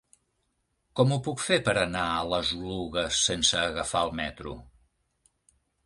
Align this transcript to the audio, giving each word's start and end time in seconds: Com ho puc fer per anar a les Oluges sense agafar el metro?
Com 0.99 1.13
ho 1.15 1.19
puc 1.27 1.43
fer 1.49 1.59
per 1.67 1.75
anar 1.83 2.07
a 2.15 2.25
les 2.33 2.55
Oluges 2.63 3.21
sense 3.29 3.63
agafar 3.69 4.05
el 4.09 4.19
metro? 4.25 4.59